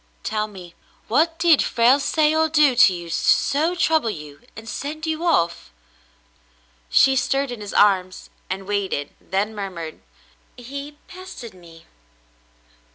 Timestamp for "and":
4.55-4.67, 8.49-8.65